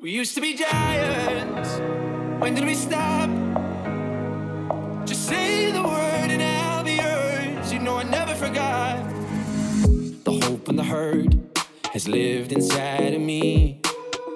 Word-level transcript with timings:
We 0.00 0.12
used 0.12 0.36
to 0.36 0.40
be 0.40 0.54
giants. 0.54 1.80
When 2.40 2.54
did 2.54 2.64
we 2.64 2.74
stop? 2.74 3.28
Just 5.04 5.26
say 5.26 5.72
the 5.72 5.82
word 5.82 6.30
and 6.30 6.40
I'll 6.40 6.84
be 6.84 6.92
yours. 6.92 7.72
You 7.72 7.80
know 7.80 7.96
I 7.96 8.04
never 8.04 8.32
forgot. 8.36 9.04
The 10.22 10.40
hope 10.40 10.68
and 10.68 10.78
the 10.78 10.84
hurt 10.84 11.34
has 11.92 12.06
lived 12.06 12.52
inside 12.52 13.12
of 13.12 13.20
me. 13.20 13.80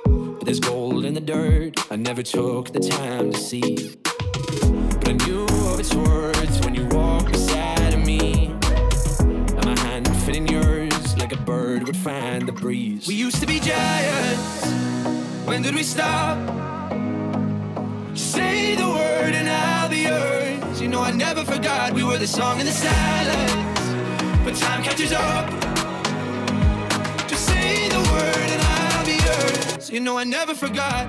But 0.05 0.47
there's 0.47 0.59
gold 0.59 1.05
in 1.05 1.15
the 1.15 1.21
dirt 1.21 1.79
I 1.93 1.95
never 1.97 2.25
took 2.25 2.73
the 2.73 2.81
time 2.81 3.31
to 3.31 3.39
see. 3.39 3.97
But 4.03 5.11
I 5.11 5.13
knew 5.13 5.45
of 5.45 5.79
its 5.79 5.95
words 5.95 6.59
when 6.65 6.75
you 6.75 6.87
walked 6.87 7.31
beside 7.31 7.95
of 7.95 8.05
me. 8.05 8.47
And 9.21 9.65
my 9.65 9.79
hand 9.79 10.09
fit 10.25 10.35
in 10.35 10.49
yours 10.49 11.17
like 11.19 11.33
a 11.33 11.41
bird 11.41 11.87
would 11.87 11.97
find 11.97 12.49
the 12.49 12.53
breeze. 12.53 13.07
We 13.07 13.15
used 13.15 13.41
to 13.41 13.47
be 13.47 13.61
giants. 13.61 14.82
When 15.45 15.63
did 15.63 15.75
we 15.75 15.83
stop? 15.83 16.39
Say 18.15 18.75
the 18.77 18.89
word 18.89 19.35
and 19.35 19.49
I'll 19.49 19.89
be 19.89 20.03
yours. 20.03 20.81
You 20.81 20.89
know 20.89 21.03
I 21.03 21.11
never 21.11 21.45
forgot 21.45 21.93
we 21.93 22.05
were 22.05 22.19
the 22.19 22.27
song 22.27 22.61
in 22.61 22.67
the 22.67 22.73
silence. 22.73 23.81
But 24.45 24.55
time 24.57 24.83
catches 24.83 25.13
up. 25.13 25.51
Just 27.29 27.47
say 27.47 27.89
the 27.89 28.01
word 28.13 28.49
and 28.55 28.63
I'll 28.63 29.05
be 29.07 29.17
yours. 29.25 29.91
You 29.91 30.01
know 30.01 30.17
I 30.17 30.25
never 30.25 30.55
forgot. 30.55 31.09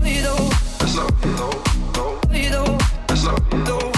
Little, 0.00 0.50
Eso, 0.82 1.06
no, 1.38 1.50
no, 1.94 2.20
little, 2.30 2.78
eso, 3.08 3.32
little, 3.52 3.66
little, 3.68 3.91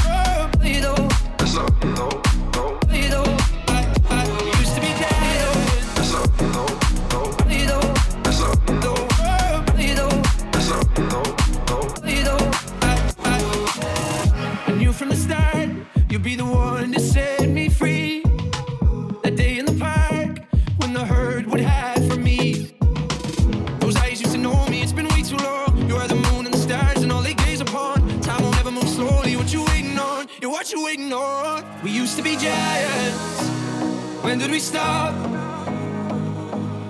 we 34.54 34.60
stop? 34.60 35.12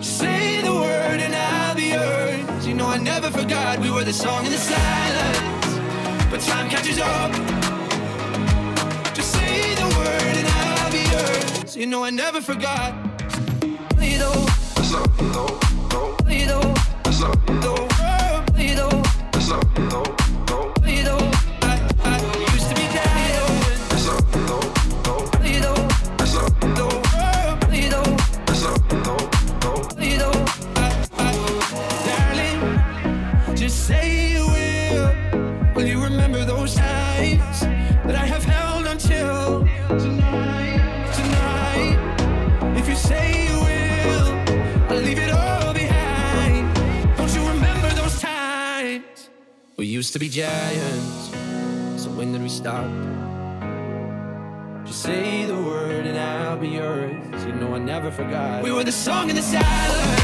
Say 0.02 0.60
the 0.60 0.70
word 0.70 1.18
and 1.26 1.34
I'll 1.34 1.74
be 1.74 1.88
yours. 1.96 2.66
You 2.66 2.74
know 2.74 2.86
I 2.86 2.98
never 2.98 3.30
forgot 3.30 3.78
we 3.78 3.90
were 3.90 4.04
the 4.04 4.12
song 4.12 4.44
in 4.44 4.52
the 4.52 4.58
silence. 4.58 5.66
But 6.30 6.40
time 6.40 6.68
catches 6.68 6.98
up. 6.98 7.32
Just 9.14 9.32
say 9.32 9.74
the 9.76 9.88
word 9.98 10.34
and 10.40 10.48
I'll 10.60 10.92
be 10.92 11.04
yours. 11.14 11.74
You 11.74 11.86
know 11.86 12.04
I 12.04 12.10
never 12.10 12.42
forgot. 12.42 13.14
Giants, 50.34 51.30
so 52.02 52.11
when 52.11 52.33
did 52.33 52.42
we 52.42 52.48
stop? 52.48 52.90
Just 54.84 55.02
say 55.02 55.45
the 55.45 55.55
word 55.55 56.06
and 56.06 56.18
I'll 56.18 56.56
be 56.56 56.70
yours. 56.70 57.45
You 57.45 57.52
know 57.52 57.72
I 57.72 57.78
never 57.78 58.11
forgot. 58.11 58.64
We 58.64 58.72
were 58.72 58.83
the 58.83 58.90
song 58.90 59.30
in 59.30 59.36
the 59.36 59.42
silence. 59.42 60.23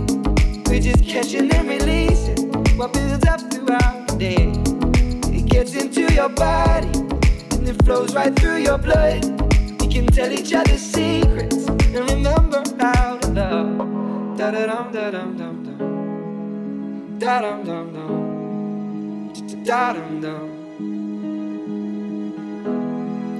We're 0.71 0.79
just 0.79 1.03
catching 1.03 1.51
and 1.53 1.67
releasing 1.67 2.49
what 2.77 2.93
builds 2.93 3.25
up 3.27 3.41
throughout 3.51 4.07
the 4.07 4.15
day. 4.17 4.53
It 5.37 5.45
gets 5.45 5.75
into 5.75 6.03
your 6.13 6.29
body 6.29 6.87
and 6.87 7.67
it 7.67 7.83
flows 7.83 8.15
right 8.15 8.33
through 8.33 8.59
your 8.59 8.77
blood. 8.77 9.25
We 9.81 9.87
can 9.89 10.05
tell 10.07 10.31
each 10.31 10.53
other 10.53 10.77
secrets 10.77 11.67
and 11.67 12.09
remember 12.09 12.63
how 12.79 13.17
to 13.17 13.27
love. 13.33 14.37
Da 14.37 14.51
da 14.51 14.65
dum 14.65 14.93
da 14.93 15.11
dum 15.11 15.35
dum 15.37 15.63
dum. 15.65 17.19
Da 17.19 17.41
dum 17.41 17.65
dum 17.65 17.93
dum. 17.93 19.33
Da 19.65 19.91
dum 19.91 20.21
dum. 20.21 20.49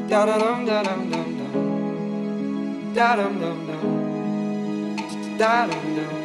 Da 0.09 0.25
dum 0.25 0.65
da 0.65 0.83
dum 0.83 1.09
dum 1.09 1.37
dum. 1.37 2.93
Da 2.93 3.15
dum 3.15 3.39
dum 3.39 3.67
dum. 3.67 5.37
Da 5.37 5.65
dum 5.67 5.95
dum. 5.95 6.20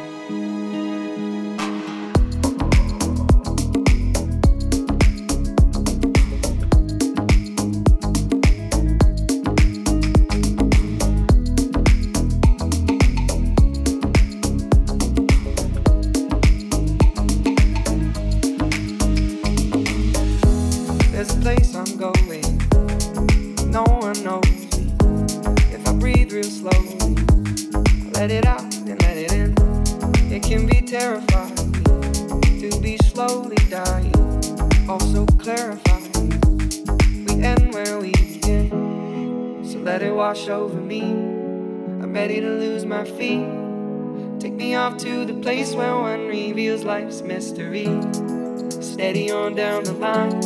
life's 46.99 47.21
mystery. 47.21 47.85
Steady 48.81 49.29
on 49.29 49.53
down 49.53 49.83
the 49.83 49.93
line, 49.93 50.41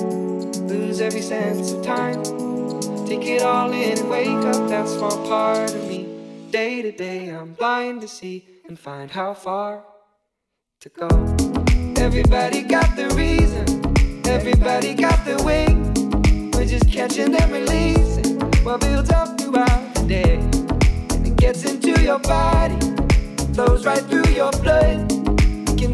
lose 0.68 1.00
every 1.00 1.22
sense 1.22 1.72
of 1.72 1.82
time. 1.82 2.22
Take 3.08 3.26
it 3.26 3.42
all 3.42 3.72
in 3.72 3.98
and 3.98 4.10
wake 4.10 4.44
up 4.54 4.68
that 4.68 4.86
small 4.90 5.18
part 5.30 5.74
of 5.74 5.88
me. 5.88 6.10
Day 6.52 6.82
to 6.82 6.92
day, 6.92 7.30
I'm 7.30 7.54
blind 7.54 8.02
to 8.02 8.08
see 8.10 8.46
and 8.68 8.78
find 8.78 9.10
how 9.10 9.34
far 9.34 9.86
to 10.82 10.90
go. 10.90 11.08
Everybody 12.06 12.64
got 12.64 12.98
the 12.98 13.08
reason, 13.16 13.66
everybody 14.28 14.94
got 14.94 15.24
the 15.24 15.42
way. 15.48 15.68
We're 16.54 16.68
just 16.68 16.92
catching 16.92 17.34
and 17.34 17.52
releasing 17.52 18.40
what 18.66 18.82
builds 18.82 19.10
up 19.10 19.40
throughout 19.40 19.96
the 19.96 20.04
day. 20.06 20.36
And 21.14 21.28
it 21.28 21.38
gets 21.38 21.64
into 21.64 22.02
your 22.02 22.20
body, 22.20 22.80
flows 23.54 23.86
right 23.86 24.04
through 24.04 24.30
your 24.34 24.52
blood 24.64 25.21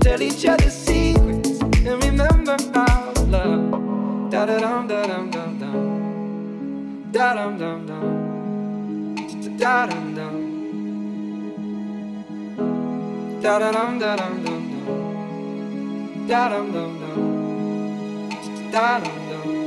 tell 0.07 0.21
each 0.21 0.45
other 0.45 0.69
secrets 0.69 1.59
and 1.89 2.03
remember 2.03 2.57
our 2.73 3.13
love. 3.33 4.31
Da 4.31 4.45
da 4.49 4.57
dum 4.63 4.87
da 4.91 5.01
dum 5.09 5.25
dum 5.35 5.51
dum. 5.61 5.77
Da 7.11 7.27
dum 7.37 7.53
dum 7.61 7.79
dum. 7.89 8.05
Da 9.61 9.75
dum 9.89 10.05
dum. 10.17 10.35
Da 13.43 13.53
da 13.59 13.69
dum 13.77 13.99
da 14.03 14.11
dum 14.21 14.35
dum 14.45 14.63
dum. 14.71 16.27
Da 16.29 16.41
dum 16.51 16.67
dum 16.75 16.91
dum. 17.01 17.19
Da 18.71 18.87
dum 19.03 19.19
dum. 19.29 19.66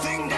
something 0.00 0.31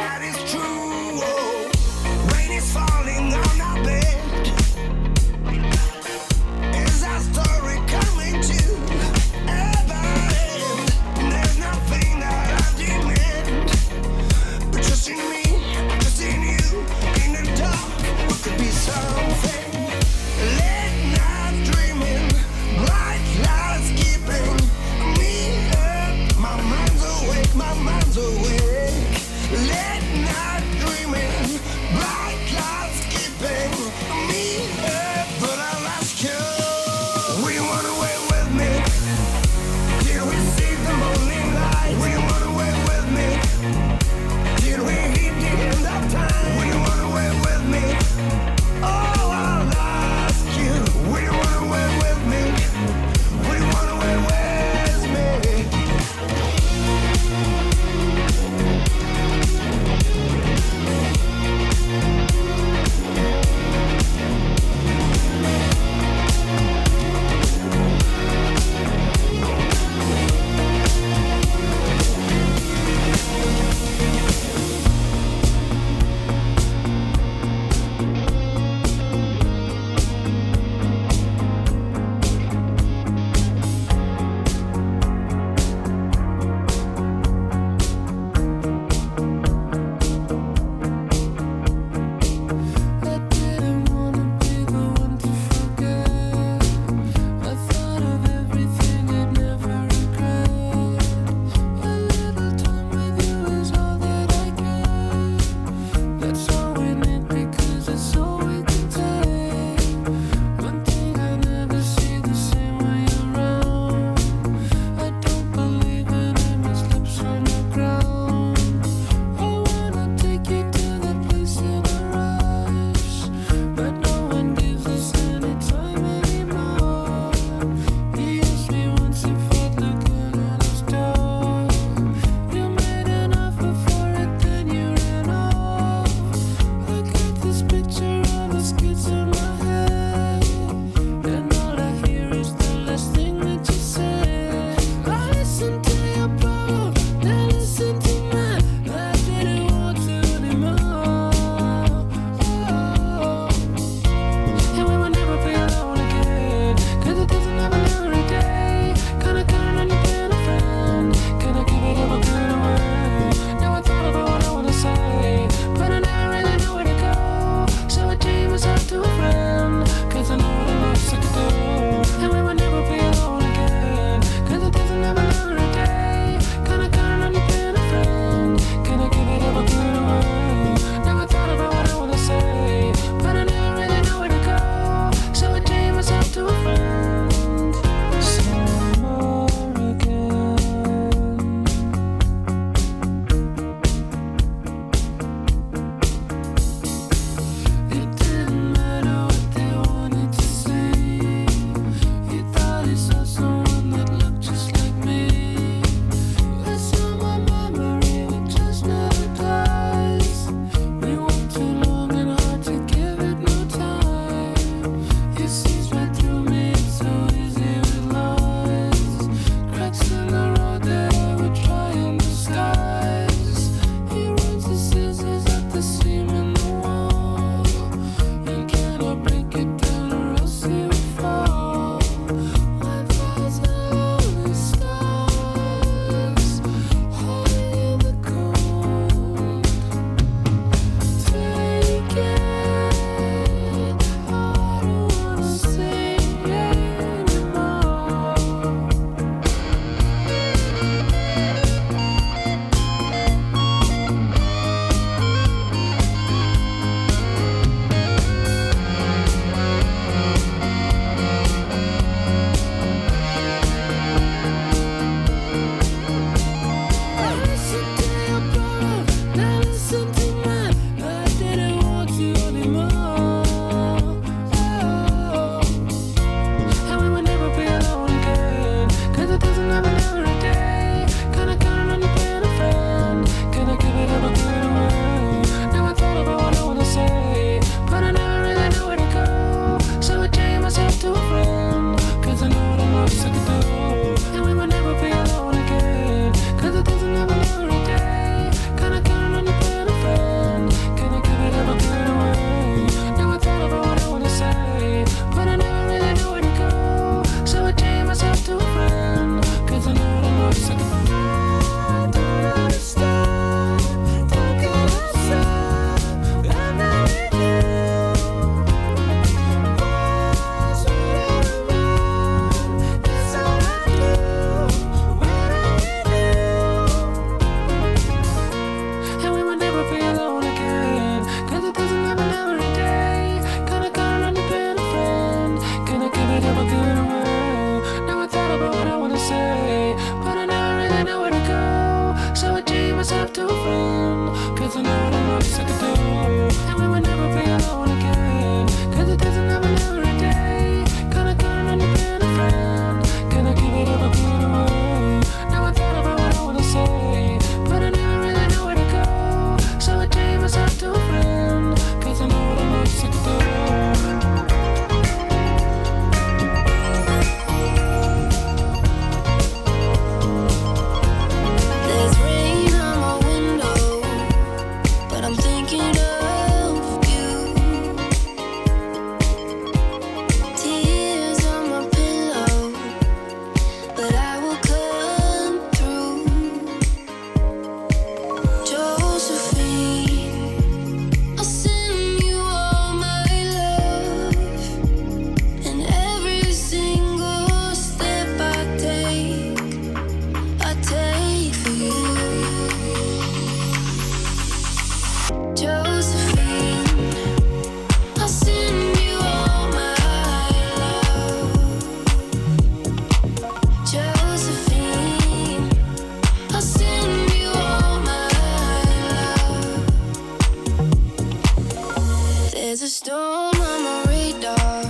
a 422.84 422.86
storm 422.86 423.54
on 423.62 423.82
my 423.82 424.04
radar, 424.08 424.84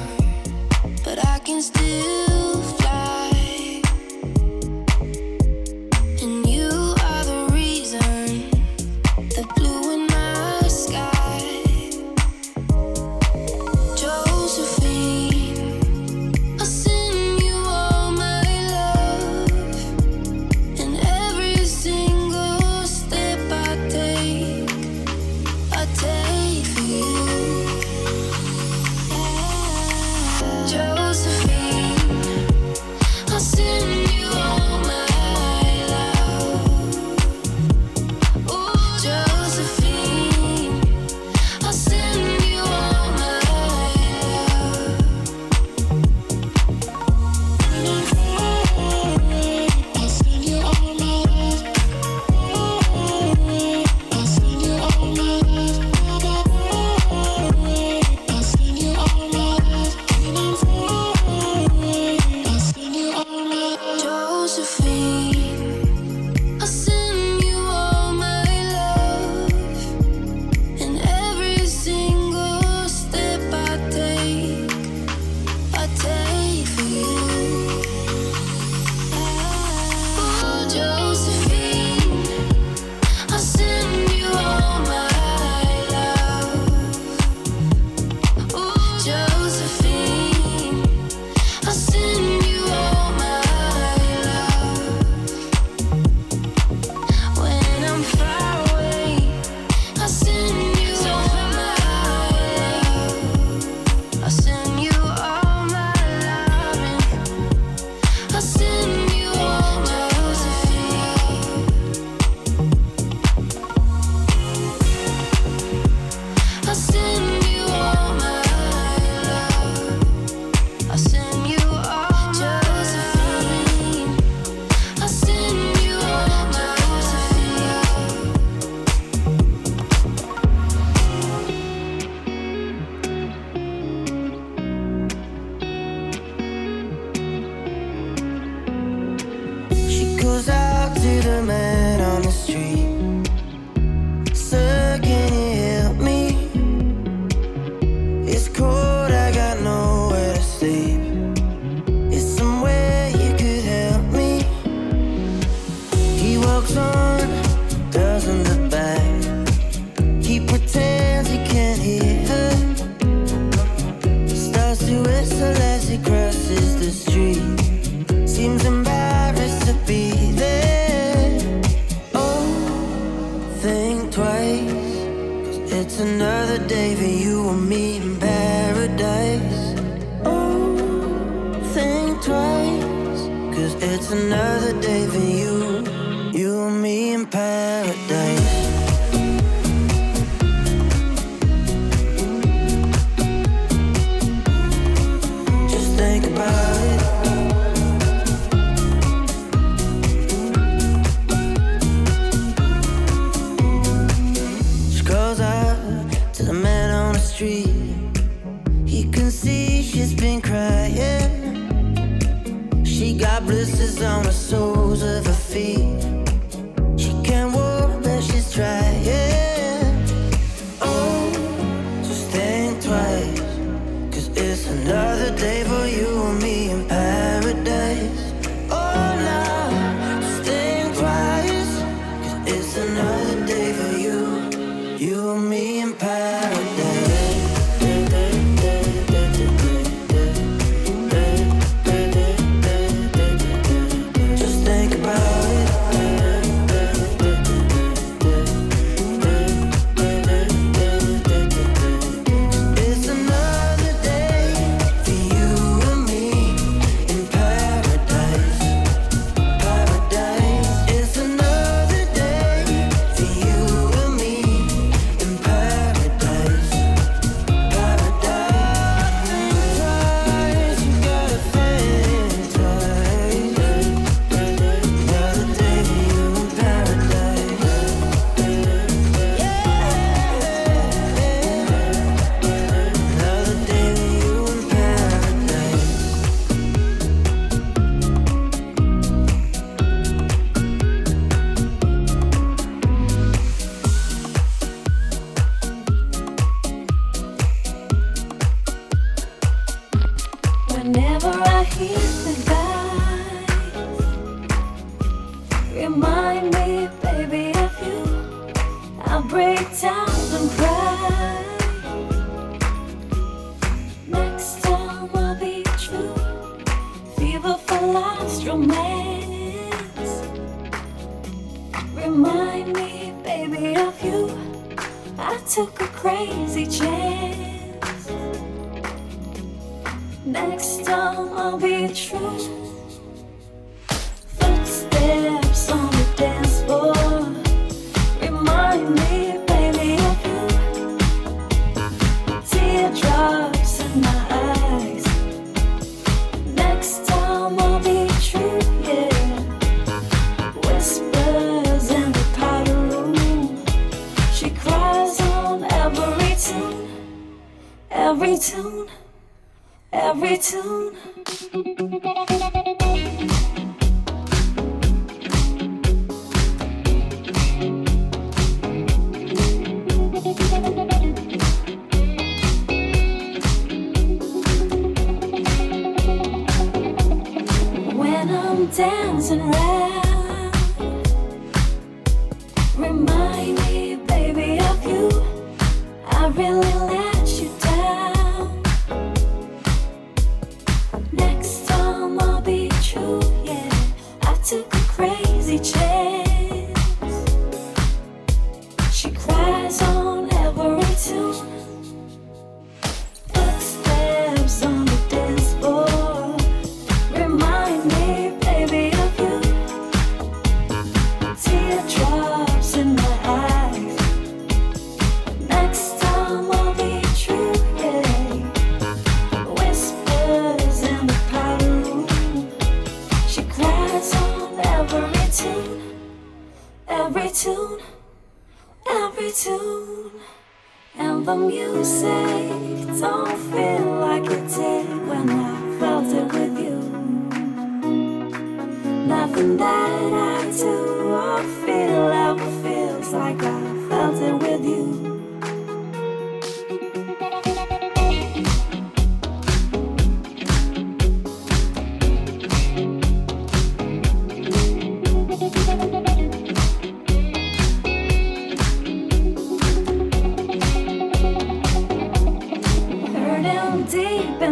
but 1.05 1.25
I 1.25 1.39
can 1.39 1.63
still 1.63 2.34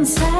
inside. 0.02 0.31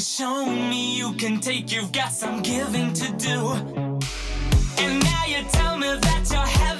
to 0.00 0.06
show 0.06 0.46
me 0.46 0.96
you 0.96 1.12
can 1.12 1.40
take, 1.40 1.70
you've 1.70 1.92
got 1.92 2.10
some 2.10 2.40
giving 2.40 2.90
to 2.94 3.12
do. 3.18 3.52
And 4.78 5.02
now 5.02 5.24
you 5.26 5.42
tell 5.50 5.76
me 5.76 5.88
that 5.88 6.26
you're 6.30 6.40
heaven. 6.40 6.79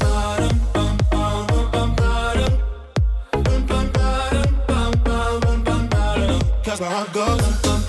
how 6.83 7.03
it 7.03 7.13
goes. 7.13 7.80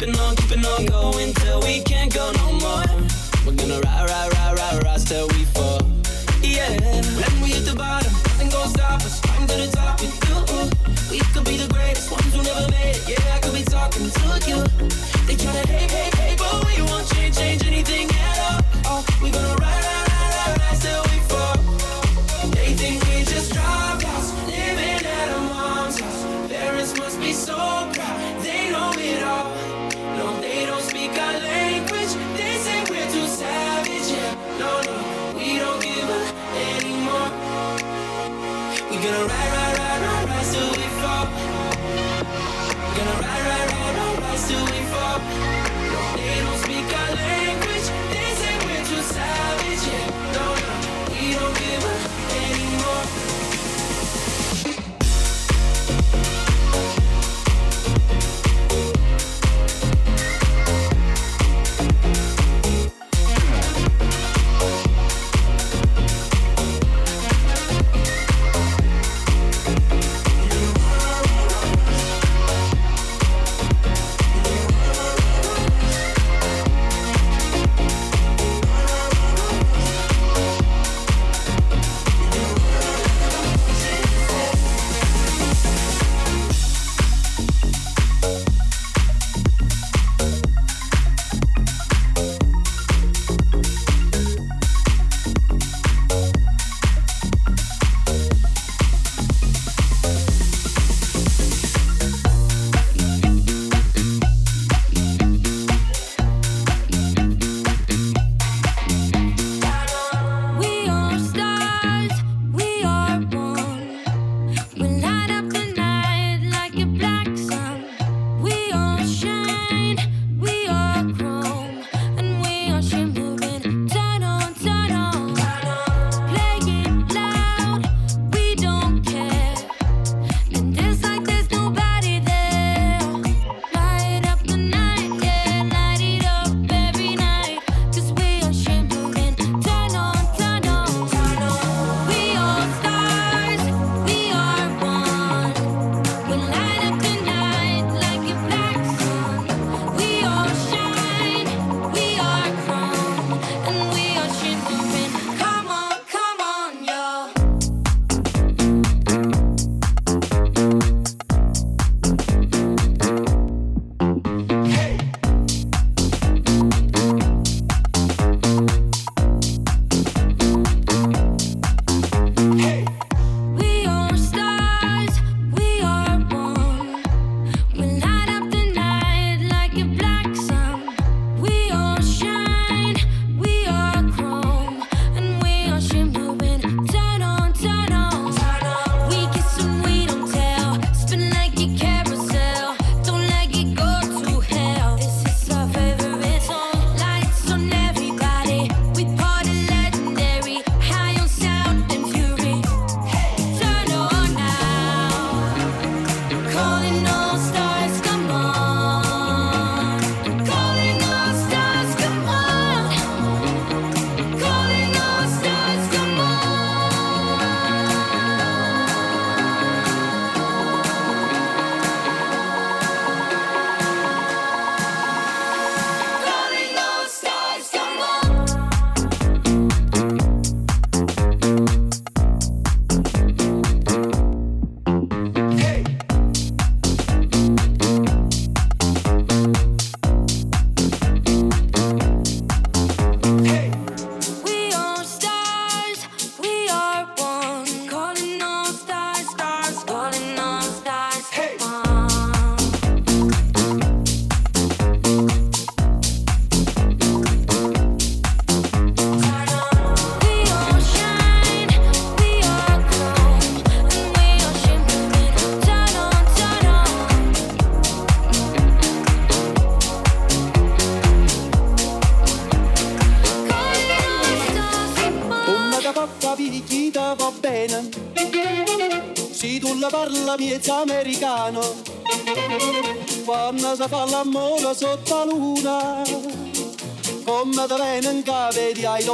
keeping 0.00 0.18
on, 0.18 0.34
keeping 0.36 0.64
on 0.64 0.86
going 0.86 1.32
till 1.34 1.60
we 1.60 1.80
can't 1.82 2.12
go 2.14 2.32
no 2.32 2.52
more. 2.52 2.84
We're 3.44 3.54
gonna 3.54 3.80
ride, 3.80 4.08
ride, 4.08 4.32
ride, 4.32 4.58
ride, 4.58 4.84
ride 4.84 5.06
till 5.06 5.28
we 5.28 5.44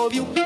love 0.07 0.15
you 0.15 0.45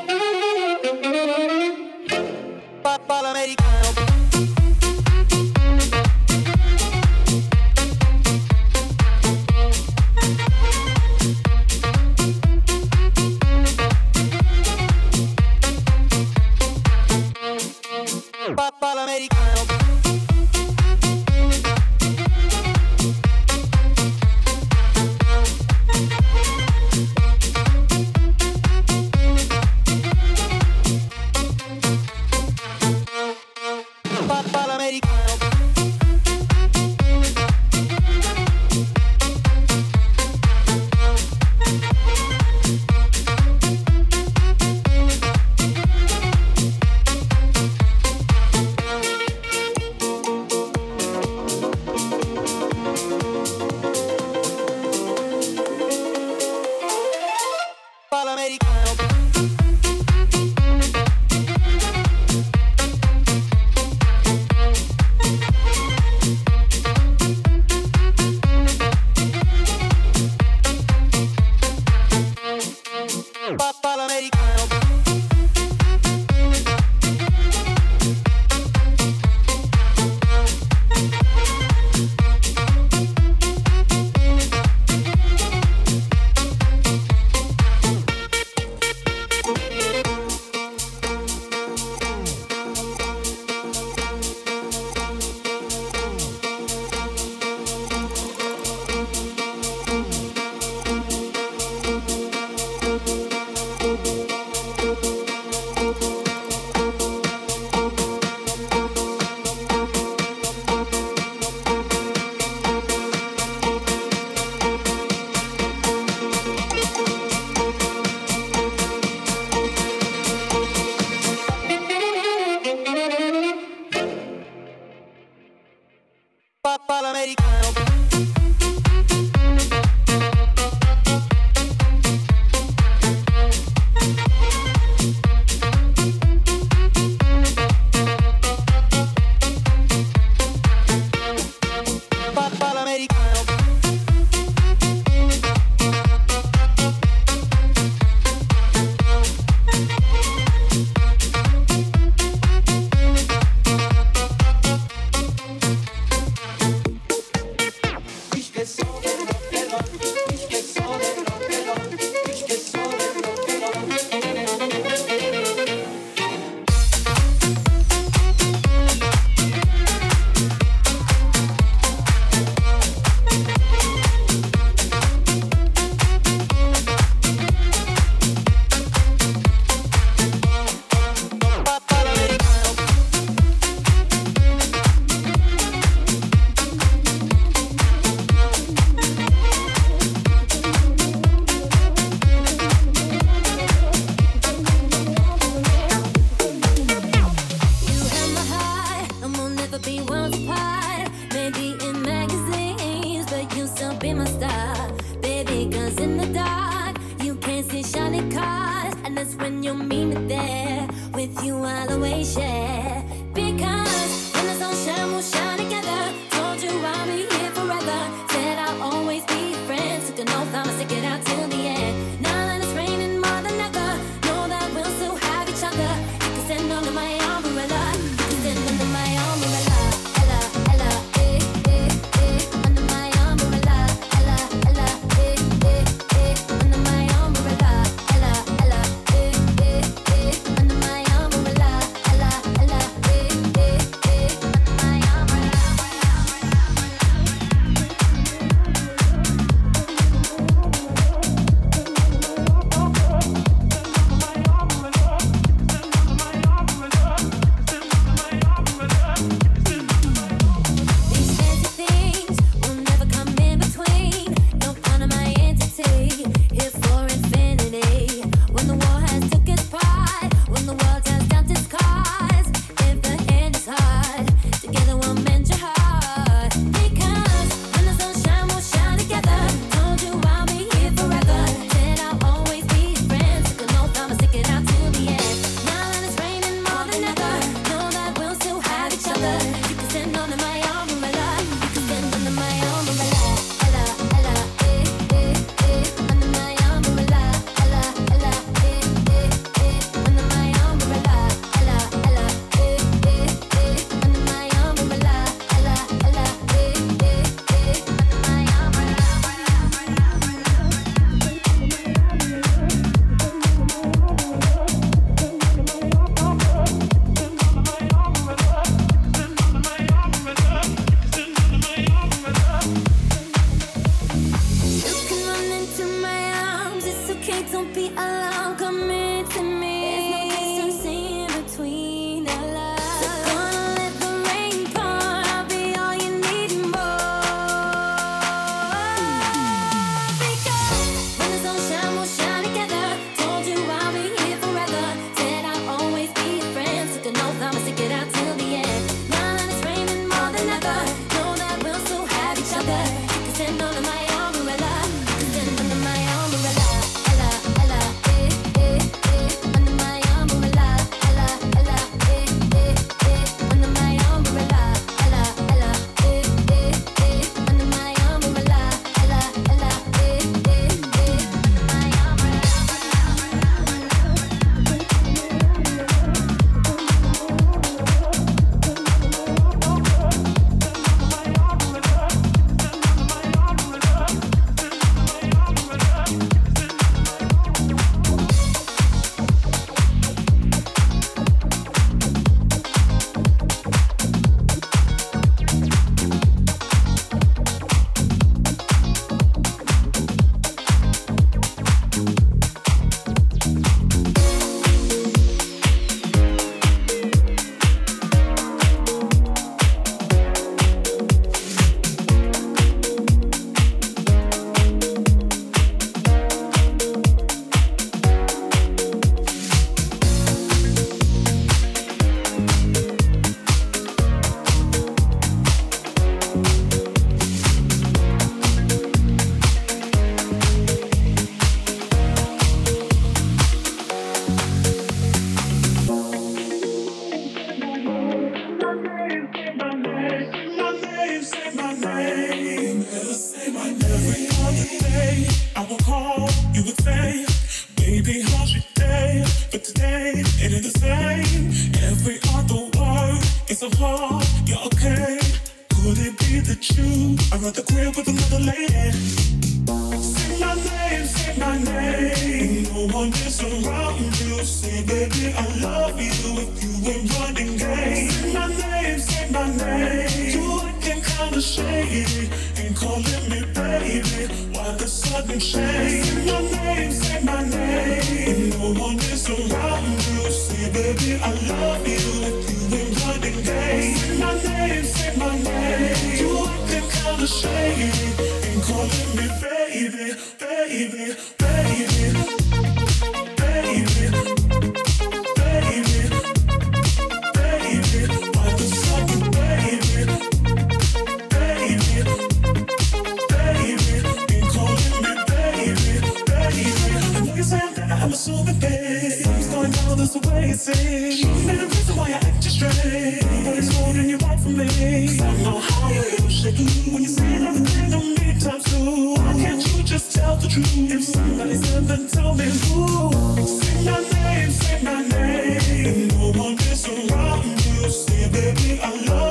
I'm 508.02 508.12
a 508.12 508.16
sure 508.16 508.42
that 508.44 508.56
things 508.56 509.46
going 509.48 509.70
down 509.72 509.98
this 509.98 510.16
way 510.16 510.50
it 510.50 510.58
seems. 510.58 511.22
Ain't 511.22 511.60
a 511.60 511.66
reason 511.66 511.96
why 511.96 512.08
I 512.08 512.12
act 512.12 512.40
just 512.40 512.56
straight, 512.56 513.20
but 513.44 513.58
it's 513.58 513.76
holding 513.76 514.08
you 514.08 514.16
back 514.16 514.38
from 514.40 514.56
me. 514.56 515.06
Cause 515.06 515.20
I 515.20 515.36
know 515.42 515.58
how 515.58 515.90
you 515.90 516.02
feel 516.02 516.28
shaking 516.30 516.94
when 516.94 517.02
you 517.02 517.08
say 517.08 517.38
nothing 517.38 517.90
don't 517.90 518.18
need 518.18 518.40
time 518.40 518.62
to. 518.62 519.14
Why 519.20 519.32
can't 519.34 519.76
you 519.76 519.82
just 519.82 520.16
tell 520.16 520.36
the 520.36 520.48
truth? 520.48 520.90
If 520.90 521.04
somebody's 521.04 521.68
said 521.68 521.84
then 521.88 522.08
tell 522.08 522.34
me 522.34 522.44
who. 522.44 523.46
Say 523.46 523.84
my 523.84 524.00
name, 524.00 524.50
say 524.50 524.82
my 524.82 525.02
name, 525.02 525.86
and 525.86 526.08
no 526.16 526.40
one 526.40 526.54
is 526.54 526.88
around 526.88 527.44
you. 527.44 527.90
Say, 527.90 528.30
baby, 528.30 528.80
I 528.80 528.96
love. 529.08 529.29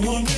number 0.00 0.31